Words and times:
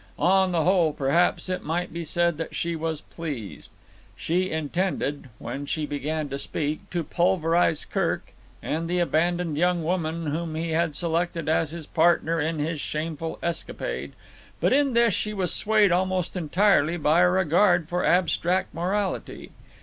On 0.17 0.51
the 0.51 0.63
whole, 0.63 0.93
perhaps, 0.93 1.47
it 1.47 1.63
might 1.63 1.93
be 1.93 2.03
said 2.03 2.37
that 2.39 2.55
she 2.55 2.75
was 2.75 3.01
pleased. 3.01 3.69
She 4.15 4.49
intended, 4.49 5.29
when 5.37 5.67
she 5.67 5.85
began 5.85 6.27
to 6.29 6.39
speak, 6.39 6.89
to 6.89 7.03
pulverize 7.03 7.85
Kirk 7.85 8.31
and 8.63 8.89
the 8.89 8.97
abandoned 8.97 9.59
young 9.59 9.83
woman 9.83 10.25
whom 10.25 10.55
he 10.55 10.71
had 10.71 10.95
selected 10.95 11.47
as 11.47 11.69
his 11.69 11.85
partner 11.85 12.41
in 12.41 12.57
his 12.57 12.81
shameful 12.81 13.37
escapade, 13.43 14.13
but 14.59 14.73
in 14.73 14.93
this 14.93 15.13
she 15.13 15.33
was 15.35 15.53
swayed 15.53 15.91
almost 15.91 16.35
entirely 16.35 16.97
by 16.97 17.19
a 17.21 17.29
regard 17.29 17.87
for 17.87 18.03
abstract 18.03 18.73
morality. 18.73 19.51